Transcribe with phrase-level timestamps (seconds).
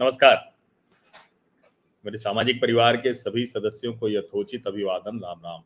[0.00, 0.54] नमस्कार।
[2.04, 5.62] मेरे सामाजिक परिवार के सभी सदस्यों को यथोचित अभिवादन, राम राम।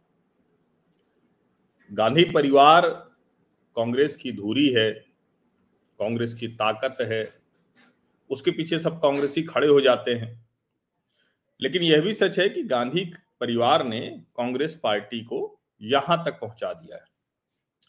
[1.92, 2.88] गांधी परिवार
[3.76, 4.92] कांग्रेस की धुरी है,
[5.98, 7.32] कांग्रेस की ताकत है,
[8.30, 10.48] उसके पीछे सब कांग्रेसी खड़े हो जाते हैं।
[11.60, 13.04] लेकिन यह भी सच है कि गांधी
[13.40, 17.04] परिवार ने कांग्रेस पार्टी को यहाँ तक पहुँचा दिया है।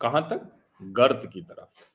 [0.02, 0.66] कहाँ तक?
[0.82, 1.90] गर्त की तरफ़।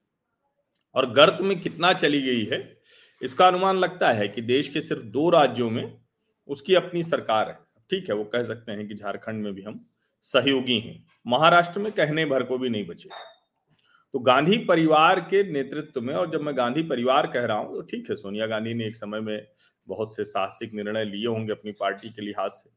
[0.94, 2.83] और गर्त में कितना चली गई है?
[3.20, 5.96] इसका अनुमान लगता है कि देश के सिर्फ़ दो राज्यों में
[6.48, 7.58] उसकी अपनी सरकार है।
[7.90, 9.84] ठीक है, वो कह सकते हैं कि झारखंड में भी हम
[10.24, 13.08] सहयोगी हैं। महाराष्ट्र में कहने भर को भी नहीं बचे।
[14.14, 17.82] तो गांधी परिवार के नेतृत्व में, और जब मैं गांधी परिवार कह रहा हूँ तो
[17.82, 19.46] ठीक है, सोनिया गांधी ने एक समय में
[19.88, 22.70] बहुत से साहसिक निर्णय लिए होंगे अपनी पार्टी के लिहाज से।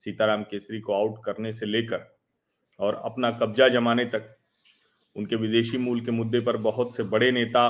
[0.00, 2.04] सीताराम केसरी को आउट करने से लेकर
[2.80, 4.34] और अपना कब्जा जमाने तक
[5.16, 7.64] उनके विदेशी मूल के मुद्दे पर बहुत से बड़े नेता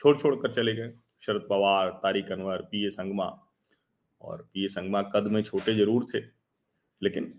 [0.00, 3.26] छोड़ छोड़ कर चले गए। शरद पवार, तारिक अनवर, पी ए संगमा
[4.20, 6.20] और पी ए संगमा कद में छोटे ज़रूर थे,
[7.02, 7.32] लेकिन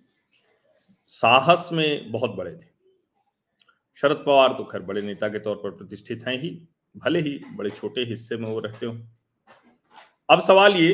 [1.11, 2.75] साहस में बहुत बड़े थे।
[3.97, 6.50] शरद पवार तो खैर बड़े नेता के तौर पर प्रतिष्ठित हैं ही,
[6.95, 8.97] भले ही बड़े छोटे हिस्से में वो रहते हो।
[10.30, 10.94] अब सवाल ये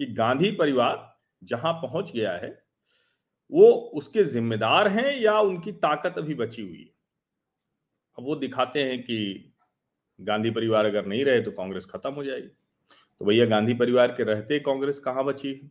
[0.00, 1.08] कि गांधी परिवार
[1.42, 2.50] जहाँ पहुँच गया है,
[3.52, 6.90] वो उसके जिम्मेदार हैं या उनकी ताकत अभी बची हुई है?
[8.18, 9.49] अब वो दिखाते हैं कि
[10.20, 12.48] गांधी परिवार अगर नहीं रहे तो कांग्रेस खत्म हो जाएगी।
[13.18, 15.70] तो भैया, गांधी परिवार के रहते कांग्रेस कहाँ बची है?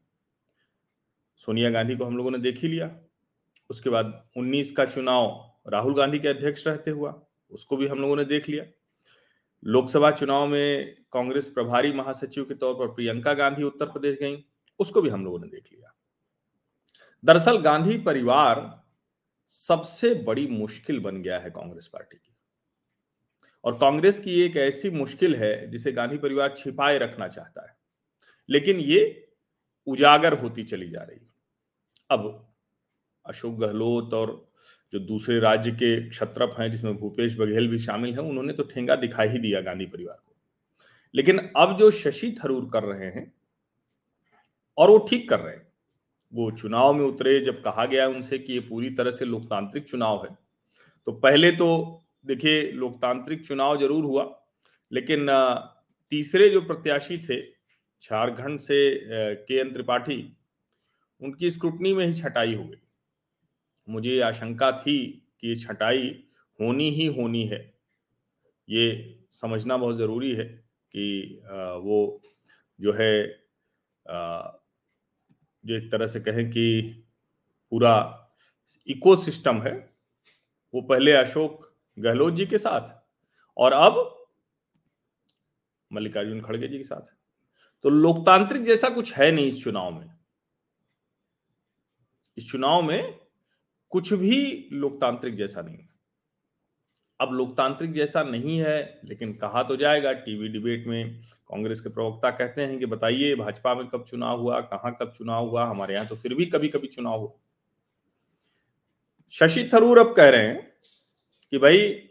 [1.36, 3.00] सोनिया गांधी को हम लोगों ने देख ही लिया।
[3.70, 8.16] उसके बाद 19 का चुनाव राहुल गांधी के अध्यक्ष रहते हुआ, उसको भी हम लोगों
[8.16, 8.66] ने देख लिया।
[9.66, 14.46] लोकसभा चुनाव में कांग्रेस प्रभारी महासचिव के तौर पर प्रियंका गांधी उत्तर प्रदेश गई,
[14.80, 15.96] उसको भी हम लोगों ने देख लिया।
[17.26, 18.84] दरअसल गांधी परिवार
[19.48, 22.36] सबसे बड़ी मुश्किल बन गया है कांग्रेस पार्टी की।
[23.64, 27.76] और कांग्रेस की एक ऐसी मुश्किल है जिसे गांधी परिवार छिपाए रखना चाहता है।
[28.50, 29.28] लेकिन ये
[29.88, 31.20] उजागर होती चली जा रही
[32.10, 32.54] अब
[33.26, 34.52] अशोक गहलोत और
[34.94, 38.96] जो दूसरे राज्य के क्षत्रप हैं, जिसमें भूपेश बघेल भी शामिल हैं, उन्होंने तो ठेंगा
[38.96, 40.36] दिखा ही दिया गांधी परिवार को।
[41.16, 43.32] लेकिन अब जो शशि थरूर कर रहे हैं
[44.78, 45.68] और वो ठीक कर रहे हैं,
[46.34, 50.26] वो चुनाव में उतरे, जब कहा गया उनसे कि ये पूरी तरह से लोकतांत्रिक चुनाव
[50.26, 50.38] है
[51.08, 54.24] तो पहले तो देखिए, लोकतांत्रिक चुनाव ज़रूर हुआ,
[54.92, 55.28] लेकिन
[56.12, 57.42] तीसरे जो प्रत्याशी थे,
[58.04, 58.80] झारखंड से
[59.46, 60.22] के एन त्रिपाठी,
[61.22, 62.82] उनकी स्क्रूटनी में ही छटाई हो गई।
[63.88, 64.98] मुझे आशंका थी
[65.40, 66.08] कि ये छटाई
[66.60, 67.60] होनी ही होनी है।
[68.68, 68.86] ये
[69.32, 71.42] समझना बहुत ज़रूरी है कि
[71.84, 72.22] वो
[72.80, 73.14] जो है
[75.64, 76.82] जो एक तरह से कहें कि
[77.72, 77.96] पूरा
[78.88, 79.74] इकोसिस्टम है,
[80.74, 81.66] वो पहले अशोक
[82.00, 82.98] गहलोत जी के साथ।
[83.58, 84.28] और अब
[85.92, 87.14] मल्लिकार्जुन खड़गे जी के साथ।
[87.84, 90.10] तो लोकतांत्रिक जैसा कुछ है नहीं इस चुनाव में।
[92.38, 93.20] इस चुनाव में
[93.90, 95.86] कुछ भी लोकतांत्रिक जैसा नहीं
[97.20, 102.30] अब लोकतांत्रिक जैसा नहीं है, लेकिन कहा तो जाएगा, टीवी डिबेट में कांग्रेस के प्रवक्ता
[102.32, 106.08] कहते हैं कि बताइए, भाजपा में कब चुनाव हुआ, कहाँ कब चुनाव हुआ, हमारे यहाँ
[106.08, 107.32] तो फिर भी कभी कभी चुनाव हुआ
[109.30, 110.72] शशि थरूर अब कह रहे हैं
[111.52, 112.10] कि भाई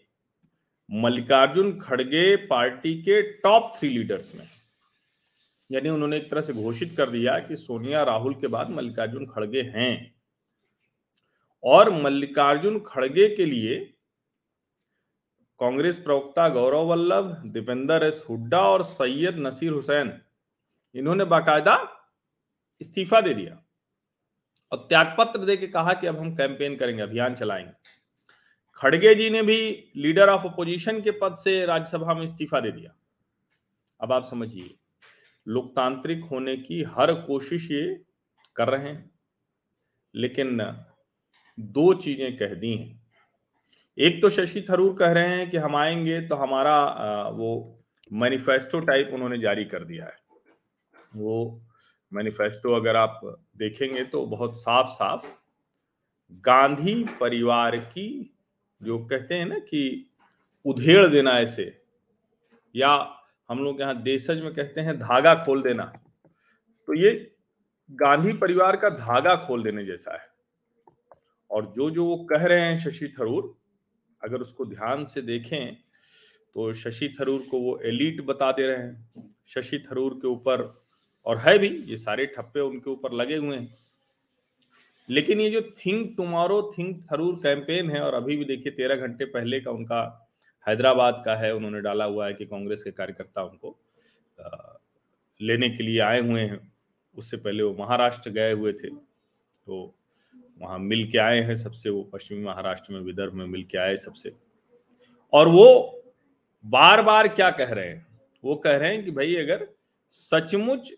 [0.90, 4.48] मल्लिकार्जुन खड़गे पार्टी के टॉप थ्री लीडर्स में।
[5.72, 9.62] यानी उन्होंने एक तरह से घोषित कर दिया कि सोनिया, राहुल के बाद मल्लिकार्जुन खड़गे
[9.62, 10.14] हैं।
[11.64, 13.94] और मल्लिकार्जुन खड़गे के लिए
[15.60, 20.20] कांग्रेस प्रवक्ता गौरव वल्लभ, दीपेंद्र एस हुड्डा और सैयद नसीर हुसैन,
[20.94, 21.94] इन्होंने बाकायदा
[22.80, 23.62] इस्तीफा दे दिया।
[24.72, 27.97] और त्यागपत्र दे के कहा कि अब हम कैंपेन करेंगे, अभियान चलाएँगे।
[28.78, 29.60] खड़गे जी ने भी
[29.96, 32.94] लीडर ऑफ़ अपोजिशन के पद से राज्यसभा में इस्तीफा दे दिया।
[34.00, 34.74] अब आप समझिए,
[35.46, 37.82] लोकतांत्रिक होने की हर कोशिश ये
[38.56, 39.10] कर रहे हैं,
[40.14, 40.60] लेकिन
[41.58, 43.00] दो चीज़ें कह दी हैं।
[43.98, 46.78] एक तो शशि थरूर कह रहे हैं कि हम आएँगे तो हमारा
[47.30, 47.50] वो
[48.10, 50.16] मैनिफेस्टो टाइप उन्होंने जारी कर दिया है।
[51.16, 51.62] वो
[52.12, 53.20] मैनिफेस्टो अगर आप
[53.56, 55.26] देखेंगे तो बहुत साफ़ साफ़
[56.44, 58.34] गांधी परिवार की
[58.80, 60.10] जो कहते हैं ना कि
[60.64, 61.72] उधेड़ देना ऐसे,
[62.74, 62.90] या
[63.48, 65.84] हम लोग यहाँ देशज में कहते हैं धागा खोल देना
[66.88, 67.10] तो ये
[67.90, 70.26] गांधी परिवार का धागा खोल देने जैसा है।
[71.50, 73.54] और जो जो वो कह रहे हैं शशि थरूर,
[74.22, 79.34] अगर उसको ध्यान से देखें तो शशि थरूर को वो एलिट बता दे रहे हैं।
[79.46, 80.62] शशि थरूर के ऊपर,
[81.26, 83.74] और है भी, ये सारे ठप्पे उनके ऊपर लगे हुए हैं।
[85.08, 89.24] लेकिन ये जो think tomorrow think Tharoor campaign है, और अभी भी देखिए तेरह घंटे
[89.24, 90.00] पहले का उनका
[90.66, 93.76] हैदराबाद का है, उन्होंने डाला हुआ है कि कांग्रेस के कार्यकर्ता उनको
[95.40, 96.60] लेने के लिए आए हुए हैं।
[97.16, 99.94] उससे पहले वो महाराष्ट्र गए हुए थे। तो
[100.60, 103.96] वहाँ मिल के आए हैं सबसे, वो पश्चिमी महाराष्ट्र में, विदर्भ में मिल के आए
[103.96, 104.32] सबसे।
[105.32, 106.02] और वो
[106.64, 108.06] बार बार क्या कह रहे हैं?
[108.44, 109.66] वो कह रहे हैं कि भाई अगर
[110.10, 110.90] सचमुच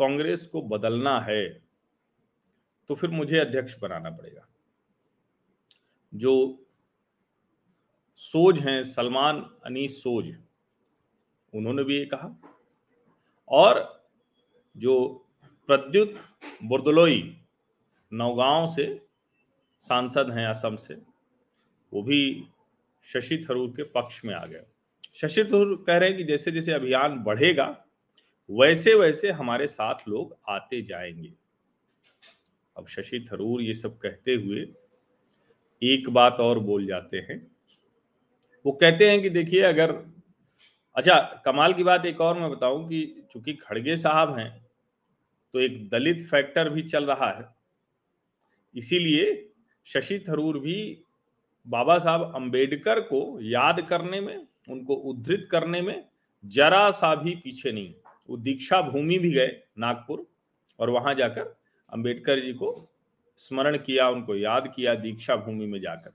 [0.00, 1.69] कांग्रेस को बदलना है
[2.90, 4.48] तो फिर मुझे अध्यक्ष बनाना पड़ेगा।
[6.14, 6.64] जो
[8.16, 10.36] सोज हैं, सलमान, अनीस सोज,
[11.54, 12.42] उन्होंने भी ये कहा।
[13.48, 14.04] और
[14.76, 15.26] जो
[15.66, 16.16] प्रद्युत
[16.64, 17.40] बुर्दलोई
[18.12, 19.06] नौगांव से
[19.80, 20.94] सांसद हैं असम से,
[21.92, 22.44] वो भी
[23.02, 24.64] शशि थरूर के पक्ष में आ गए।
[25.14, 27.84] शशि थरूर कह रहे हैं कि जैसे जैसे अभियान बढ़ेगा
[28.50, 31.39] वैसे वैसे हमारे साथ लोग आते जाएँगे।
[32.80, 34.60] अब शशि थरूर ये सब कहते हुए
[35.82, 37.36] एक बात और बोल जाते हैं।
[38.64, 39.92] वो कहते हैं कि देखिए, अगर
[40.96, 44.50] अच्छा कमाल की बात एक और मैं बताऊँ कि चूँकि खड़गे साहब हैं
[45.54, 47.48] तो एक दलित फैक्टर भी चल रहा है।
[48.74, 49.52] इसीलिए
[49.86, 51.04] शशि थरूर भी
[51.66, 56.04] बाबा साहब अंबेडकर को याद करने में, उनको उद्धृत करने में
[56.44, 57.94] जरा सा भी पीछे नहीं।
[58.28, 60.26] वो दीक्षा भूमि भी गए नागपुर
[60.78, 61.59] और वहाँ जाकर
[61.92, 62.92] अंबेडकर जी को
[63.36, 66.10] स्मरण किया उनको याद किया दीक्षा भूमि में जाकर।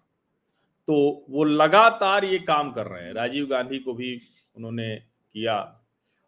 [0.87, 4.21] तो वो लगातार ये काम कर रहे हैं। राजीव गांधी को भी
[4.55, 4.95] उन्होंने
[5.33, 5.81] किया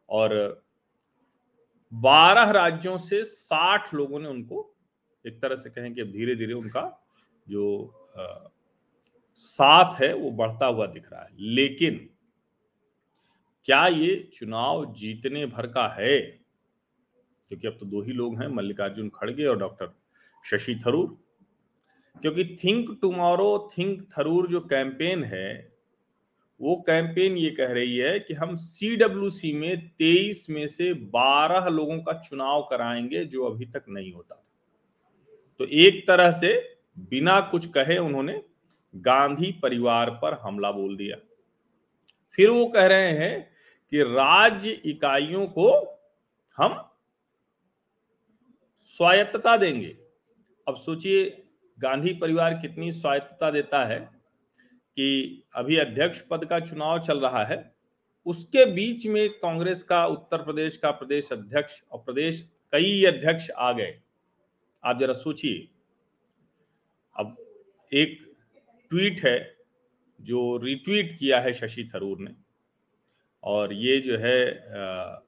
[0.09, 0.63] और
[1.93, 4.75] बारह राज्यों से साठ लोगों ने उनको
[5.27, 7.07] एक तरह से कहें कि धीरे धीरे उनका
[7.49, 8.47] जो आ,
[9.35, 12.09] साथ है वो बढ़ता हुआ दिख रहा है। लेकिन
[13.65, 16.46] क्या ये चुनाव जीतने भर का है?
[17.49, 19.91] क्योंकि अब तो दो ही लोग हैं, मल्लिकार्जुन खड़गे और डॉक्टर
[20.45, 21.17] शशि थरूर।
[22.21, 25.77] क्योंकि थिंक टुमारो थिंक थरूर जो कैंपेन है,
[26.61, 31.99] वो कैंपेन ये कह रही है कि हम सीडब्ल्यूसी में तेईस में से बारह लोगों
[31.99, 34.43] का चुनाव कराएँगे जो अभी तक नहीं होता था।
[35.59, 38.43] तो एक तरह से बिना कुछ कहे उन्होंने
[38.95, 41.17] गांधी परिवार पर हमला बोल दिया।
[42.31, 43.49] फिर वो कह रहे हैं
[43.91, 45.99] कि राज्य इकाइयों को
[46.57, 46.86] हम
[48.99, 49.97] स्वायत्तता देंगे।
[50.67, 51.25] अब सोचिए
[51.79, 53.99] गांधी परिवार कितनी स्वायत्तता देता है
[54.97, 57.75] कि अभी अध्यक्ष पद का चुनाव चल रहा है।
[58.25, 62.41] उसके बीच में कांग्रेस का उत्तर प्रदेश का प्रदेश अध्यक्ष और प्रदेश
[62.71, 64.01] कई अध्यक्ष आ गए।
[64.83, 65.67] आप जरा सोचिए।
[67.15, 67.35] अब
[67.93, 68.35] एक
[68.91, 69.57] ट्वीट है
[70.21, 72.35] जो रिट्वीट किया है शशि थरूर ने।
[73.43, 74.39] और ये जो है
[74.75, 75.19] आ,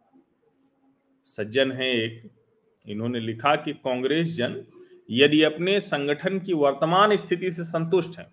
[1.23, 2.29] सज्जन है एक
[2.85, 4.61] इन्होंने लिखा कि कांग्रेस जन
[5.09, 8.27] यदि अपने संगठन की वर्तमान स्थिति से संतुष्ट हैं,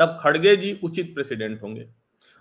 [0.00, 1.88] तब खड़गे जी उचित प्रेसिडेंट होंगे।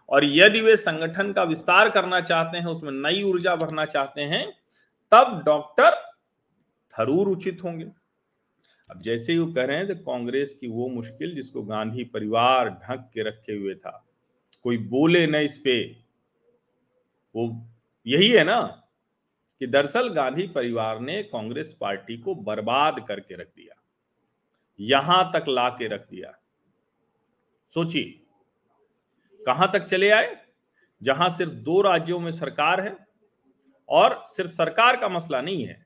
[0.10, 4.46] और यदि वे संगठन का विस्तार करना चाहते हैं, उसमें नई ऊर्जा भरना चाहते हैं,
[5.12, 5.96] तब डॉक्टर
[6.94, 7.86] थरूर उचित होंगे।
[8.90, 12.70] अब जैसे ही वो कह रहे हैं तो कांग्रेस की वो मुश्किल जिसको गांधी परिवार
[12.70, 14.04] ढक के रखे हुए था,
[14.64, 15.82] कोई बोले न इस पे,
[17.36, 17.68] वो
[18.06, 18.60] यही है ना
[19.62, 23.82] कि दरअसल गांधी परिवार ने कांग्रेस पार्टी को बर्बाद करके रख दिया।
[24.80, 26.38] यहाँ तक ला के रख दिया।
[27.72, 28.20] सोचिए,
[29.42, 30.36] कहाँ तक चले आए?
[31.02, 32.96] जहाँ सिर्फ़ दो राज्यों में सरकार है
[33.90, 35.86] और सिर्फ़ सरकार का मसला नहीं है,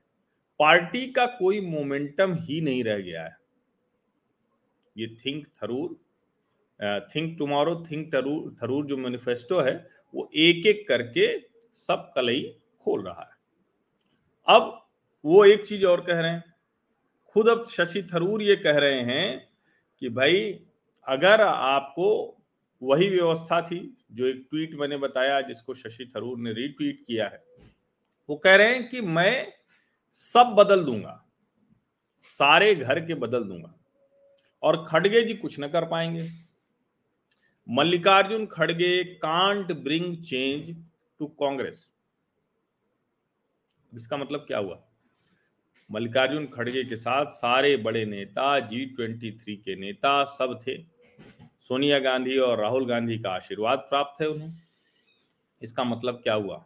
[0.60, 3.36] पार्टी का कोई मोमेंटम ही नहीं रह गया है।
[4.96, 6.00] ये think Tharoor
[7.08, 9.74] think tomorrow, think Tharoor Tharoor जो मैनिफेस्टो है,
[10.14, 11.26] वो एक एक करके
[11.76, 12.42] सब कलई
[12.84, 13.41] खोल रहा है।
[14.48, 14.78] अब
[15.24, 16.44] वो एक चीज़ और कह रहे हैं।
[17.36, 19.48] खुद अब शशि थरूर ये कह रहे हैं
[20.02, 20.66] कि भाई,
[21.06, 22.38] अगर आपको
[22.82, 27.42] वही व्यवस्था थी जो एक ट्वीट मैंने बताया, जिसको शशि थरूर ने रीट्वीट किया है,
[28.28, 29.52] वो कह रहे हैं कि मैं
[30.12, 31.24] सब बदल दूँगा,
[32.22, 33.74] सारे घर के बदल दूँगा,
[34.62, 36.28] और खड़गे जी कुछ न कर पाएँगे।
[37.68, 40.76] मल्लिकार्जुन खड़गे can't bring change
[41.20, 41.88] to Congress
[43.96, 44.82] इसका मतलब क्या हुआ?
[45.90, 50.76] मल्लिकार्जुन खड़गे के साथ सारे बड़े नेता जी ट्वेंटी थ्री के नेता सब थे।
[51.60, 54.52] सोनिया गांधी और राहुल गांधी का आशीर्वाद प्राप्त है उन्हें।
[55.62, 56.64] इसका मतलब क्या हुआ?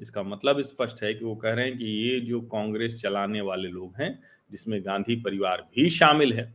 [0.00, 3.68] इसका मतलब स्पष्ट है कि वो कह रहे हैं कि ये जो कांग्रेस चलाने वाले
[3.68, 4.18] लोग हैं,
[4.50, 6.54] जिसमें गांधी परिवार भी शामिल है।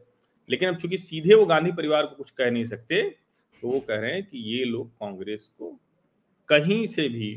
[0.49, 3.01] लेकिन अब चूँकि सीधे वो गांधी परिवार को कुछ कह नहीं सकते
[3.63, 5.79] तो वो कह रहे हैं कि ये लोग कांग्रेस को
[6.49, 7.33] कहीं से भी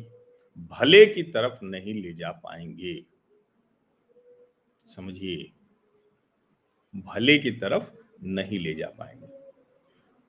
[0.57, 3.05] भले की तरफ़ नहीं ले जा पाएँगे।
[4.87, 5.51] समझिए,
[6.95, 7.91] भले की तरफ़
[8.23, 9.29] नहीं ले जा पाएँगे।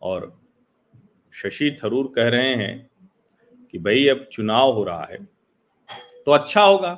[0.01, 0.41] और
[1.33, 2.89] शशि थरूर कह रहे हैं
[3.71, 5.17] कि भाई अब चुनाव हो रहा है
[6.25, 6.93] तो अच्छा होगा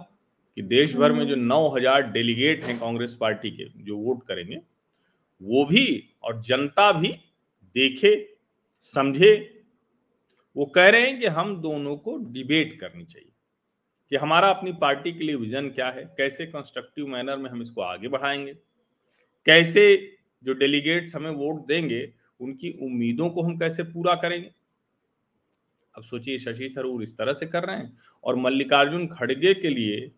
[0.58, 4.62] कि देश भर में जो 9000 डेलीगेट हैं कांग्रेस पार्टी के, जो वोट करेंगे,
[5.42, 7.08] वो भी और जनता भी
[7.76, 8.38] देखे,
[8.82, 9.59] समझे
[10.60, 13.32] वो कह रहे हैं कि हम दोनों को डिबेट करनी चाहिए
[14.10, 17.82] कि हमारा अपनी पार्टी के लिए विजन क्या है, कैसे कंस्ट्रक्टिव मैनर में हम इसको
[17.82, 18.54] आगे बढ़ाएँगे,
[19.46, 24.51] कैसे जो डेलीगेट्स हमें वोट देंगे, उनकी उम्मीदों को हम कैसे पूरा करेंगे।
[25.96, 30.12] अब सोचिए शशि थरूर इस तरह से कर रहे हैं और मल्लिकार्जुन खड़गे के लिए,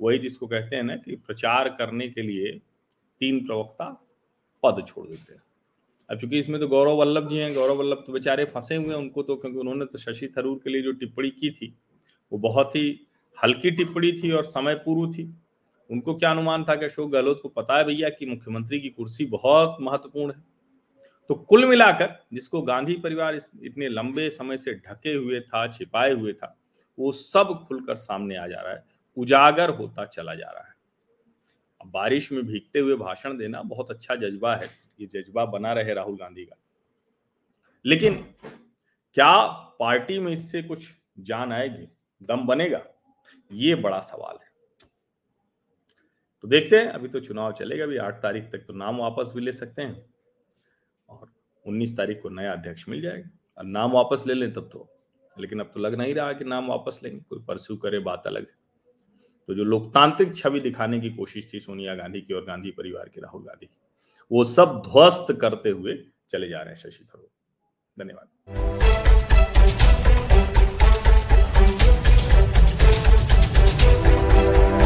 [0.00, 2.52] वही जिसको कहते हैं ना कि प्रचार करने के लिए
[3.20, 3.90] तीन प्रवक्ता
[4.62, 5.42] पद छोड़ देते हैं।
[6.10, 8.94] अब चूँकि इसमें तो गौरव वल्लभ जी हैं, गौरव वल्लभ तो बेचारे फंसे हुए हैं
[8.94, 11.74] उनको तो क्योंकि उन्होंने तो शशि थरूर के लिए जो टिप्पणी की थी,
[12.32, 13.00] वो बहुत ही
[13.38, 15.30] हल्की टिप्पणी थी और समय पूर्व थी।
[15.90, 19.26] उनको क्या अनुमान था कि अशोक गहलोत को पता है भैया कि मुख्यमंत्री की कुर्सी
[19.26, 20.42] बहुत महत्वपूर्ण है?
[21.30, 26.32] तो कुल मिलाकर जिसको गांधी परिवार इतने लंबे समय से ढके हुए था, छिपाए हुए
[26.32, 26.54] था,
[26.98, 28.84] वो सब खुलकर सामने आ जा रहा है,
[29.16, 34.54] उजागर होता चला जा रहा है। बारिश में भीगते हुए भाषण देना बहुत अच्छा जज्बा
[34.56, 34.68] है।
[35.00, 36.56] ये जज्बा बना रहे राहुल गांधी का।
[37.86, 38.34] लेकिन
[39.14, 39.46] क्या
[39.80, 40.88] पार्टी में इससे कुछ
[41.18, 41.88] जान आएगी?
[42.22, 42.82] दम बनेगा?
[43.52, 44.48] ये बड़ा सवाल है।
[46.42, 49.40] तो देखते हैं, अभी तो चुनाव चलेगा अभी आठ तारीख तक तो नाम वापस भी
[49.40, 50.04] ले सकते हैं।
[51.08, 51.32] और
[51.66, 54.88] उन्नीस तारीख को नया अध्यक्ष मिल जाएगा। और नाम वापस ले लें तब तो
[55.38, 58.42] लेकिन अब तो लग नहीं रहा कि नाम वापस लेंगे। कोई परस्यू करे, बात अलग
[58.42, 58.56] है।
[59.48, 63.20] तो जो लोकतांत्रिक छवि दिखाने की कोशिश थी सोनिया गांधी की और गांधी परिवार के,
[63.20, 63.66] राहुल गांधी
[64.32, 65.98] वो सब ध्वस्त करते हुए
[66.30, 67.28] चले जा रहे हैं शशि थरूर।
[67.98, 69.07] धन्यवाद।